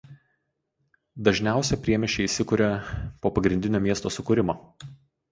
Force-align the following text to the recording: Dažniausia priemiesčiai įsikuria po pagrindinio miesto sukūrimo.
Dažniausia 1.25 1.77
priemiesčiai 1.87 2.27
įsikuria 2.29 2.69
po 3.25 3.33
pagrindinio 3.35 3.83
miesto 3.85 4.13
sukūrimo. 4.17 4.57